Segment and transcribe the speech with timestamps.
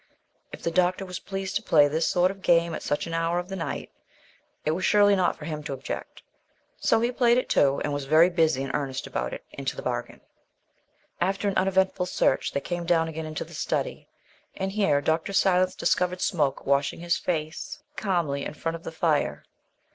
[0.51, 3.37] If the doctor was pleased to play this sort of game at such an hour
[3.37, 3.91] of the night,
[4.65, 6.23] it was surely not for him to object.
[6.77, 9.83] So he played it too; and was very busy and earnest about it into the
[9.83, 10.21] bargain.
[11.21, 14.07] After an uneventful search they came down again to the study,
[14.55, 15.33] and here Dr.
[15.33, 19.45] Silence discovered Smoke washing his face calmly in front of the fire.